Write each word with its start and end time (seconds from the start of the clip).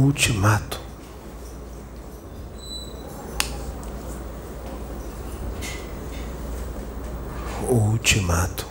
ultimato. 0.00 0.80
O 7.68 7.74
ultimato 7.74 8.66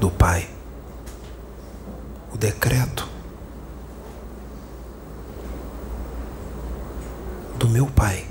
do 0.00 0.10
Pai, 0.10 0.48
o 2.32 2.36
decreto 2.36 3.06
do 7.58 7.68
meu 7.68 7.86
Pai 7.86 8.26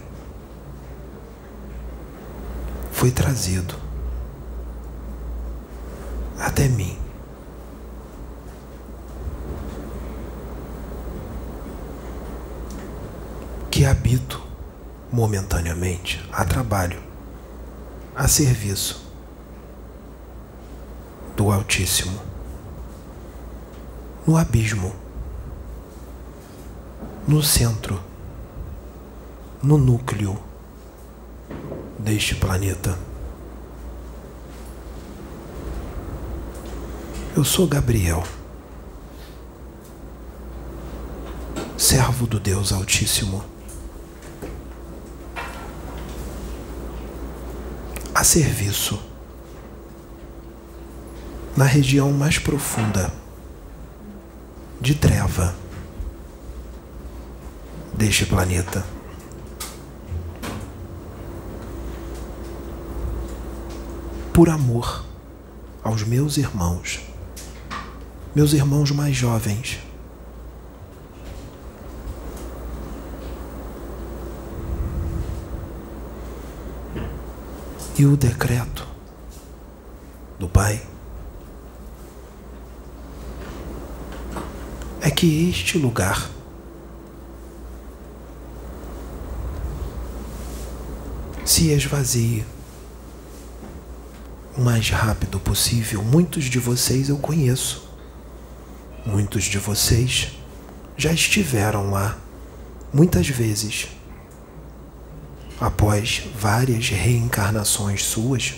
foi 2.91 3.11
trazido 3.11 3.75
até 6.39 6.67
mim. 6.67 7.00
Que 13.81 13.85
habito 13.85 14.39
momentaneamente 15.11 16.23
a 16.31 16.45
trabalho, 16.45 17.01
a 18.15 18.27
serviço 18.27 19.11
do 21.35 21.51
Altíssimo, 21.51 22.21
no 24.27 24.37
abismo, 24.37 24.93
no 27.27 27.41
centro, 27.41 27.99
no 29.63 29.79
núcleo 29.79 30.39
deste 31.97 32.35
planeta. 32.35 32.95
Eu 37.35 37.43
sou 37.43 37.67
Gabriel, 37.67 38.23
servo 41.75 42.27
do 42.27 42.39
Deus 42.39 42.71
Altíssimo, 42.71 43.43
a 48.21 48.23
serviço 48.23 49.01
na 51.57 51.65
região 51.65 52.13
mais 52.13 52.37
profunda 52.37 53.11
de 54.79 54.93
treva 54.93 55.55
deste 57.91 58.27
planeta. 58.27 58.85
Por 64.31 64.49
amor 64.49 65.03
aos 65.83 66.03
meus 66.03 66.37
irmãos, 66.37 66.99
meus 68.35 68.53
irmãos 68.53 68.91
mais 68.91 69.15
jovens. 69.17 69.79
E 78.01 78.05
o 78.07 78.17
decreto 78.17 78.87
do 80.39 80.49
Pai 80.49 80.81
é 84.99 85.11
que 85.11 85.47
este 85.51 85.77
lugar 85.77 86.31
se 91.45 91.69
esvazie 91.69 92.43
o 94.57 94.61
mais 94.61 94.89
rápido 94.89 95.39
possível. 95.39 96.01
Muitos 96.01 96.45
de 96.45 96.57
vocês 96.57 97.07
eu 97.07 97.19
conheço. 97.19 97.87
Muitos 99.05 99.43
de 99.43 99.59
vocês 99.59 100.31
já 100.97 101.13
estiveram 101.13 101.91
lá 101.91 102.17
muitas 102.91 103.27
vezes. 103.27 103.89
Após 105.61 106.23
várias 106.39 106.89
reencarnações 106.89 108.03
suas, 108.03 108.55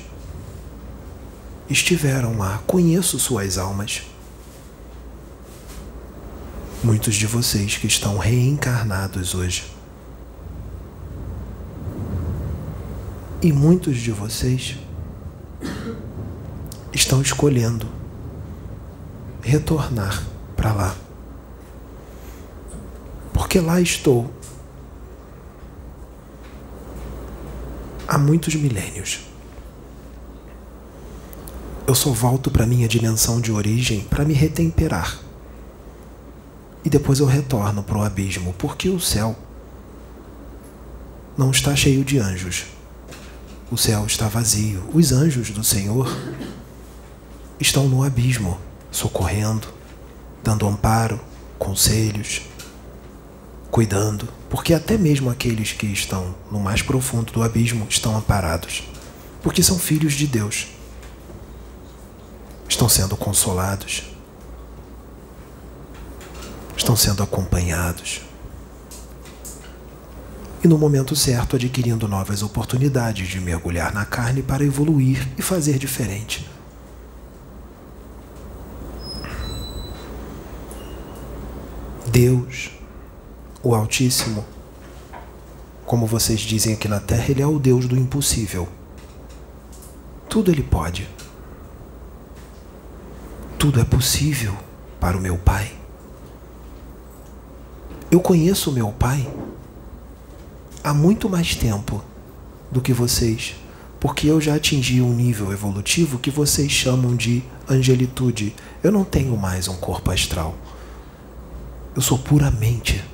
estiveram 1.69 2.37
lá. 2.37 2.63
Conheço 2.65 3.19
suas 3.19 3.57
almas. 3.57 4.03
Muitos 6.81 7.15
de 7.15 7.27
vocês 7.27 7.75
que 7.75 7.87
estão 7.87 8.17
reencarnados 8.17 9.35
hoje. 9.35 9.69
E 13.41 13.51
muitos 13.51 13.97
de 13.97 14.11
vocês 14.11 14.77
estão 16.93 17.21
escolhendo 17.21 17.85
retornar 19.41 20.23
para 20.55 20.71
lá. 20.71 20.95
Porque 23.33 23.59
lá 23.59 23.81
estou 23.81 24.31
há 28.07 28.17
muitos 28.17 28.55
milênios. 28.55 29.21
Eu 31.85 31.95
só 31.95 32.11
volto 32.11 32.49
para 32.49 32.65
minha 32.65 32.87
dimensão 32.87 33.41
de 33.41 33.51
origem 33.51 34.01
para 34.01 34.23
me 34.23 34.33
retemperar. 34.33 35.19
E 36.83 36.89
depois 36.89 37.19
eu 37.19 37.25
retorno 37.25 37.83
para 37.83 37.97
o 37.97 38.03
abismo, 38.03 38.53
porque 38.57 38.89
o 38.89 38.99
céu 38.99 39.35
não 41.37 41.51
está 41.51 41.75
cheio 41.75 42.03
de 42.03 42.19
anjos. 42.19 42.65
O 43.71 43.77
céu 43.77 44.05
está 44.05 44.27
vazio. 44.27 44.83
Os 44.93 45.11
anjos 45.11 45.49
do 45.49 45.63
Senhor 45.63 46.07
estão 47.59 47.87
no 47.87 48.03
abismo, 48.03 48.57
socorrendo, 48.91 49.67
dando 50.43 50.67
amparo, 50.67 51.19
conselhos, 51.57 52.41
cuidando, 53.73 54.29
porque 54.51 54.71
até 54.71 54.99
mesmo 54.99 55.31
aqueles 55.31 55.71
que 55.71 55.87
estão 55.87 56.35
no 56.51 56.59
mais 56.59 56.83
profundo 56.83 57.33
do 57.33 57.41
abismo 57.41 57.87
estão 57.89 58.15
amparados, 58.15 58.83
porque 59.41 59.63
são 59.63 59.79
filhos 59.79 60.13
de 60.13 60.27
Deus. 60.27 60.67
Estão 62.69 62.87
sendo 62.87 63.17
consolados, 63.17 64.03
estão 66.77 66.95
sendo 66.95 67.23
acompanhados 67.23 68.21
e 70.63 70.67
no 70.67 70.77
momento 70.77 71.15
certo 71.15 71.55
adquirindo 71.55 72.07
novas 72.07 72.43
oportunidades 72.43 73.27
de 73.27 73.41
mergulhar 73.41 73.91
na 73.91 74.05
carne 74.05 74.43
para 74.43 74.63
evoluir 74.63 75.27
e 75.35 75.41
fazer 75.41 75.79
diferente. 75.79 76.47
Deus, 82.11 82.69
o 83.63 83.73
Altíssimo, 83.73 84.45
como 85.85 86.05
vocês 86.05 86.41
dizem 86.41 86.73
aqui 86.73 86.89
na 86.89 86.99
Terra, 86.99 87.27
Ele 87.29 87.41
é 87.41 87.47
o 87.47 87.57
Deus 87.57 87.87
do 87.87 87.97
impossível. 87.97 88.67
Tudo 90.27 90.51
Ele 90.51 90.61
pode. 90.61 91.07
Tudo 93.57 93.79
é 93.79 93.85
possível 93.85 94.53
para 94.99 95.17
o 95.17 95.21
meu 95.21 95.37
Pai. 95.37 95.71
Eu 98.11 98.19
conheço 98.19 98.69
o 98.69 98.73
meu 98.73 98.91
Pai 98.91 99.25
há 100.83 100.93
muito 100.93 101.29
mais 101.29 101.55
tempo 101.55 102.03
do 102.69 102.81
que 102.81 102.91
vocês, 102.91 103.55
porque 103.97 104.27
eu 104.27 104.41
já 104.41 104.55
atingi 104.55 105.01
um 105.01 105.13
nível 105.13 105.53
evolutivo 105.53 106.19
que 106.19 106.29
vocês 106.29 106.69
chamam 106.69 107.15
de 107.15 107.41
angelitude. 107.69 108.53
Eu 108.83 108.91
não 108.91 109.05
tenho 109.05 109.37
mais 109.37 109.69
um 109.69 109.77
corpo 109.77 110.11
astral. 110.11 110.53
Eu 111.95 112.01
sou 112.01 112.19
puramente. 112.19 113.12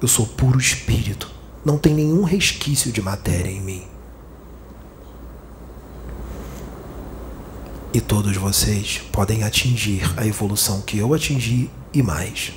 Eu 0.00 0.08
sou 0.08 0.26
puro 0.26 0.58
espírito. 0.58 1.30
Não 1.62 1.76
tem 1.76 1.94
nenhum 1.94 2.22
resquício 2.22 2.90
de 2.90 3.02
matéria 3.02 3.50
em 3.50 3.60
mim. 3.60 3.82
E 7.92 8.00
todos 8.00 8.34
vocês 8.36 9.02
podem 9.12 9.42
atingir 9.42 10.10
a 10.16 10.26
evolução 10.26 10.80
que 10.80 10.96
eu 10.96 11.12
atingi 11.12 11.68
e 11.92 12.02
mais. 12.02 12.52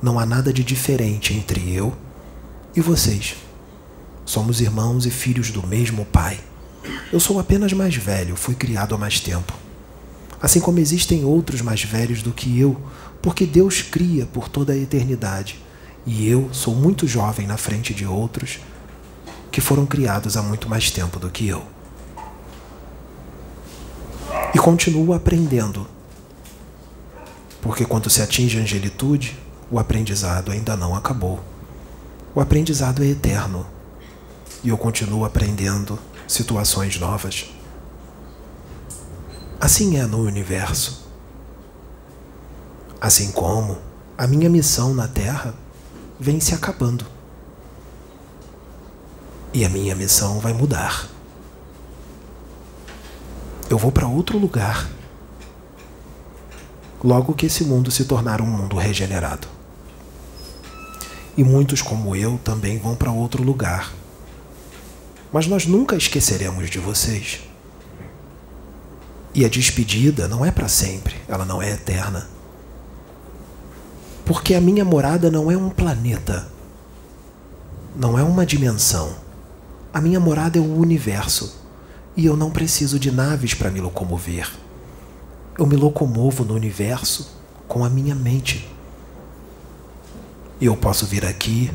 Não 0.00 0.18
há 0.18 0.24
nada 0.24 0.52
de 0.52 0.64
diferente 0.64 1.34
entre 1.34 1.74
eu 1.74 1.94
e 2.74 2.80
vocês. 2.80 3.36
Somos 4.24 4.60
irmãos 4.60 5.04
e 5.04 5.10
filhos 5.10 5.50
do 5.50 5.66
mesmo 5.66 6.06
Pai. 6.06 6.40
Eu 7.12 7.20
sou 7.20 7.38
apenas 7.38 7.72
mais 7.74 7.94
velho, 7.96 8.34
fui 8.34 8.54
criado 8.54 8.94
há 8.94 8.98
mais 8.98 9.20
tempo. 9.20 9.52
Assim 10.40 10.58
como 10.58 10.78
existem 10.78 11.24
outros 11.24 11.60
mais 11.60 11.82
velhos 11.82 12.22
do 12.22 12.32
que 12.32 12.58
eu, 12.58 12.80
porque 13.20 13.44
Deus 13.44 13.82
cria 13.82 14.24
por 14.24 14.48
toda 14.48 14.72
a 14.72 14.76
eternidade. 14.76 15.60
E 16.04 16.28
eu 16.28 16.48
sou 16.52 16.74
muito 16.74 17.06
jovem 17.06 17.46
na 17.46 17.56
frente 17.56 17.94
de 17.94 18.04
outros 18.04 18.58
que 19.50 19.60
foram 19.60 19.86
criados 19.86 20.36
há 20.36 20.42
muito 20.42 20.68
mais 20.68 20.90
tempo 20.90 21.18
do 21.18 21.30
que 21.30 21.46
eu. 21.46 21.62
E 24.54 24.58
continuo 24.58 25.12
aprendendo. 25.12 25.86
Porque 27.60 27.84
quando 27.84 28.10
se 28.10 28.20
atinge 28.20 28.58
a 28.58 28.62
angelitude, 28.62 29.38
o 29.70 29.78
aprendizado 29.78 30.50
ainda 30.50 30.76
não 30.76 30.94
acabou. 30.94 31.40
O 32.34 32.40
aprendizado 32.40 33.04
é 33.04 33.06
eterno. 33.06 33.66
E 34.64 34.70
eu 34.70 34.78
continuo 34.78 35.24
aprendendo 35.24 35.98
situações 36.26 36.98
novas. 36.98 37.46
Assim 39.60 39.96
é 39.96 40.06
no 40.06 40.18
universo. 40.22 41.06
Assim 43.00 43.30
como 43.30 43.78
a 44.18 44.26
minha 44.26 44.48
missão 44.50 44.94
na 44.94 45.06
Terra 45.06 45.54
vem 46.22 46.38
se 46.38 46.54
acabando. 46.54 47.04
E 49.52 49.64
a 49.64 49.68
minha 49.68 49.92
missão 49.96 50.38
vai 50.38 50.52
mudar. 50.52 51.08
Eu 53.68 53.76
vou 53.76 53.90
para 53.90 54.06
outro 54.06 54.38
lugar. 54.38 54.88
Logo 57.02 57.34
que 57.34 57.46
esse 57.46 57.64
mundo 57.64 57.90
se 57.90 58.04
tornar 58.04 58.40
um 58.40 58.46
mundo 58.46 58.76
regenerado. 58.76 59.48
E 61.36 61.42
muitos 61.42 61.82
como 61.82 62.14
eu 62.14 62.38
também 62.44 62.78
vão 62.78 62.94
para 62.94 63.10
outro 63.10 63.42
lugar. 63.42 63.92
Mas 65.32 65.48
nós 65.48 65.66
nunca 65.66 65.96
esqueceremos 65.96 66.70
de 66.70 66.78
vocês. 66.78 67.40
E 69.34 69.44
a 69.44 69.48
despedida 69.48 70.28
não 70.28 70.44
é 70.44 70.52
para 70.52 70.68
sempre, 70.68 71.16
ela 71.26 71.44
não 71.44 71.60
é 71.60 71.72
eterna. 71.72 72.28
Porque 74.32 74.54
a 74.54 74.62
minha 74.62 74.82
morada 74.82 75.30
não 75.30 75.50
é 75.50 75.56
um 75.58 75.68
planeta, 75.68 76.48
não 77.94 78.18
é 78.18 78.22
uma 78.22 78.46
dimensão. 78.46 79.14
A 79.92 80.00
minha 80.00 80.18
morada 80.18 80.56
é 80.56 80.60
o 80.60 80.74
universo 80.74 81.60
e 82.16 82.24
eu 82.24 82.34
não 82.34 82.50
preciso 82.50 82.98
de 82.98 83.10
naves 83.10 83.52
para 83.52 83.70
me 83.70 83.78
locomover. 83.78 84.50
Eu 85.58 85.66
me 85.66 85.76
locomovo 85.76 86.46
no 86.46 86.54
universo 86.54 87.30
com 87.68 87.84
a 87.84 87.90
minha 87.90 88.14
mente. 88.14 88.66
E 90.58 90.64
eu 90.64 90.78
posso 90.78 91.04
vir 91.04 91.26
aqui 91.26 91.70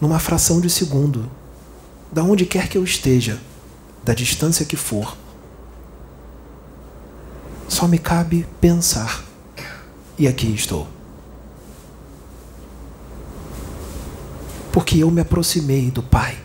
numa 0.00 0.20
fração 0.20 0.60
de 0.60 0.70
segundo, 0.70 1.28
da 2.12 2.22
onde 2.22 2.46
quer 2.46 2.68
que 2.68 2.78
eu 2.78 2.84
esteja, 2.84 3.40
da 4.04 4.14
distância 4.14 4.64
que 4.64 4.76
for. 4.76 5.16
Só 7.68 7.88
me 7.88 7.98
cabe 7.98 8.46
pensar. 8.60 9.24
E 10.16 10.28
aqui 10.28 10.54
estou. 10.54 10.93
Porque 14.74 14.98
eu 14.98 15.08
me 15.08 15.20
aproximei 15.20 15.88
do 15.88 16.02
Pai. 16.02 16.36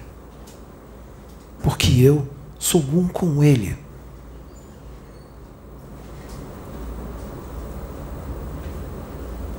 Porque 1.63 1.99
eu 1.99 2.27
sou 2.59 2.79
um 2.79 3.07
com 3.07 3.43
Ele. 3.43 3.75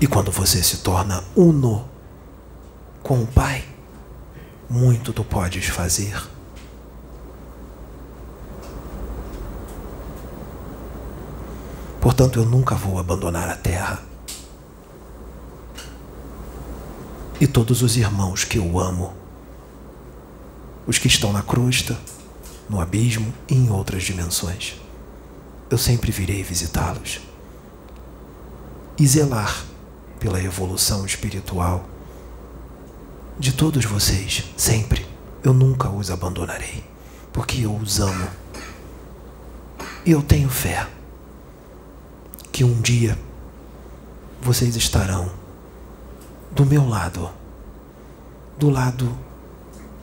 E 0.01 0.07
quando 0.07 0.31
você 0.31 0.63
se 0.63 0.85
torna 0.85 1.25
uno 1.35 1.85
com 3.03 3.25
o 3.25 3.27
Pai, 3.27 3.65
muito 4.69 5.13
tu 5.13 5.25
podes 5.25 5.67
fazer. 5.67 6.17
Portanto, 12.01 12.39
eu 12.39 12.47
nunca 12.47 12.77
vou 12.77 13.01
abandonar 13.01 13.51
a 13.51 13.57
terra. 13.57 14.10
E 17.41 17.47
todos 17.47 17.81
os 17.81 17.97
irmãos 17.97 18.45
que 18.45 18.59
eu 18.59 18.79
amo, 18.79 19.15
os 20.87 20.99
que 20.99 21.09
estão 21.09 21.33
na 21.33 21.43
crosta, 21.43 21.99
no 22.69 22.79
abismo 22.79 23.33
e 23.49 23.55
em 23.55 23.71
outras 23.71 24.03
dimensões, 24.03 24.79
eu 25.71 25.79
sempre 25.79 26.13
virei 26.13 26.43
visitá-los 26.43 27.21
e 28.99 29.07
zelar 29.07 29.65
pela 30.19 30.43
evolução 30.43 31.07
espiritual 31.07 31.89
de 33.39 33.53
todos 33.53 33.87
vocês, 33.87 34.45
sempre. 34.55 35.07
Eu 35.43 35.55
nunca 35.55 35.89
os 35.89 36.11
abandonarei, 36.11 36.85
porque 37.33 37.65
eu 37.65 37.75
os 37.75 38.01
amo. 38.01 38.29
E 40.05 40.11
eu 40.11 40.21
tenho 40.23 40.51
fé 40.51 40.87
que 42.53 42.63
um 42.63 42.79
dia 42.83 43.19
vocês 44.43 44.77
estarão 44.77 45.40
do 46.51 46.67
meu 46.67 46.89
lado, 46.89 47.31
do 48.59 48.69
lado 48.71 49.17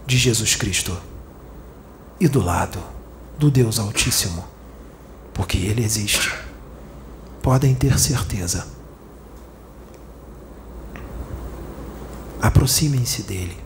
de 0.05 0.17
Jesus 0.17 0.55
Cristo 0.55 0.97
e 2.19 2.27
do 2.27 2.41
lado 2.41 2.83
do 3.37 3.51
Deus 3.51 3.77
Altíssimo, 3.79 4.43
porque 5.33 5.57
Ele 5.57 5.83
existe. 5.83 6.33
Podem 7.41 7.75
ter 7.75 7.99
certeza. 7.99 8.65
Aproximem-se 12.41 13.23
dele. 13.23 13.57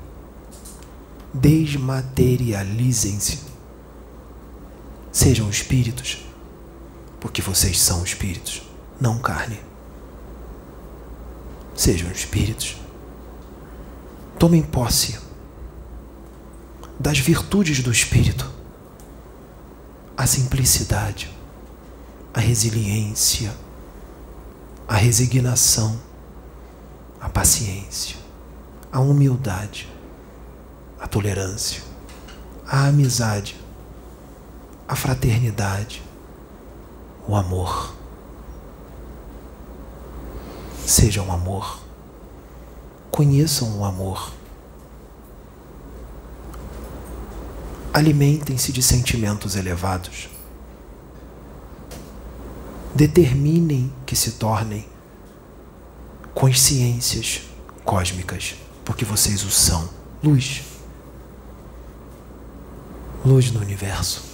Desmaterializem-se. 1.34 3.40
Sejam 5.12 5.50
espíritos, 5.50 6.24
porque 7.20 7.42
vocês 7.42 7.80
são 7.80 8.04
espíritos 8.04 8.62
não 9.02 9.18
carne. 9.18 9.60
Sejam 11.76 12.12
espíritos. 12.12 12.78
Tomem 14.38 14.62
posse 14.62 15.20
das 17.00 17.18
virtudes 17.18 17.82
do 17.82 17.92
espírito, 17.92 18.50
a 20.16 20.28
simplicidade, 20.28 21.32
a 22.34 22.40
resiliência, 22.40 23.52
a 24.88 24.96
resignação, 24.96 26.00
a 27.20 27.30
paciência, 27.30 28.18
a 28.92 29.00
humildade, 29.00 29.92
a 31.00 31.08
tolerância, 31.08 31.82
a 32.68 32.88
amizade, 32.88 33.60
a 34.88 34.96
fraternidade, 34.96 36.04
o 37.28 37.36
amor 37.36 37.96
Sejam 40.92 41.32
amor. 41.32 41.80
Conheçam 43.10 43.80
o 43.80 43.86
amor. 43.86 44.34
Alimentem-se 47.94 48.74
de 48.74 48.84
sentimentos 48.84 49.56
elevados. 49.56 50.28
Determinem 52.94 53.90
que 54.06 54.18
se 54.18 54.34
tornem 54.34 54.86
consciências 56.34 57.44
cósmicas, 57.86 58.56
porque 58.84 59.06
vocês 59.06 59.46
o 59.46 59.50
são. 59.50 59.88
Luz. 60.22 60.62
Luz 63.26 63.50
no 63.50 63.62
universo. 63.62 64.26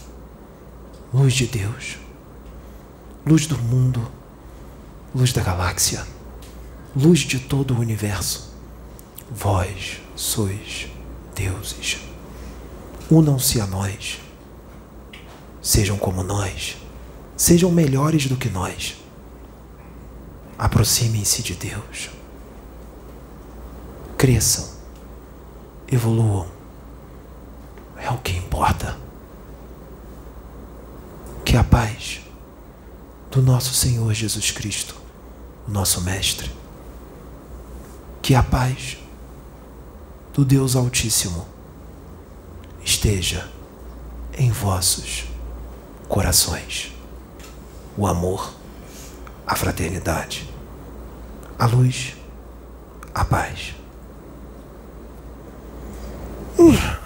Luz 1.13 1.35
de 1.35 1.45
Deus. 1.45 1.99
Luz 3.27 3.45
do 3.45 3.59
mundo. 3.59 4.11
Luz 5.13 5.31
da 5.31 5.43
galáxia 5.43 6.16
luz 6.97 7.19
de 7.19 7.39
todo 7.39 7.75
o 7.75 7.79
universo. 7.79 8.51
Vós 9.29 10.01
sois 10.15 10.87
deuses. 11.35 11.99
Unam-se 13.11 13.61
a 13.61 13.67
nós. 13.67 14.19
Sejam 15.61 15.95
como 15.95 16.23
nós. 16.23 16.77
Sejam 17.35 17.71
melhores 17.71 18.25
do 18.25 18.35
que 18.35 18.49
nós. 18.49 18.95
Aproximem-se 20.57 21.43
de 21.43 21.53
Deus. 21.53 22.09
Cresçam. 24.17 24.67
Evoluam. 25.87 26.47
É 27.95 28.09
o 28.09 28.17
que 28.17 28.35
importa. 28.35 28.97
Que 31.45 31.55
a 31.55 31.63
paz 31.63 32.21
do 33.29 33.39
nosso 33.39 33.73
Senhor 33.75 34.11
Jesus 34.15 34.49
Cristo, 34.49 34.95
nosso 35.67 36.01
Mestre, 36.01 36.51
que 38.27 38.35
a 38.35 38.43
paz 38.43 38.97
do 40.33 40.43
Deus 40.43 40.75
Altíssimo 40.75 41.47
esteja 42.83 43.49
em 44.37 44.51
vossos 44.51 45.23
corações. 46.09 46.93
O 47.95 48.05
amor, 48.05 48.53
a 49.47 49.55
fraternidade, 49.55 50.53
a 51.57 51.67
luz, 51.67 52.17
a 53.15 53.23
paz. 53.23 53.73
Uh. 56.59 56.96